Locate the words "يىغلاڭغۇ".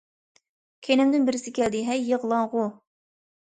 2.11-2.69